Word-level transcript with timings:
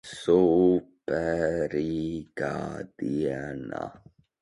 Superīga 0.11 2.51
diena! 2.91 3.87